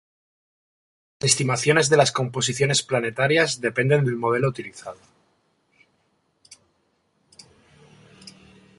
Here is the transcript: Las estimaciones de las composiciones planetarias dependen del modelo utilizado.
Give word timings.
Las 1.19 1.29
estimaciones 1.29 1.87
de 1.89 1.95
las 1.97 2.11
composiciones 2.11 2.81
planetarias 2.81 3.61
dependen 3.61 4.03
del 4.03 4.15
modelo 4.15 4.49
utilizado. 4.49 4.97